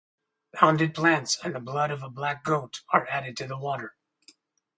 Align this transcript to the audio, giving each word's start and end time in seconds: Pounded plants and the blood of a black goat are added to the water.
Pounded 0.55 0.95
plants 0.95 1.37
and 1.43 1.53
the 1.53 1.59
blood 1.59 1.91
of 1.91 2.01
a 2.01 2.09
black 2.09 2.43
goat 2.43 2.81
are 2.89 3.07
added 3.07 3.37
to 3.37 3.45
the 3.45 3.55
water. 3.55 3.95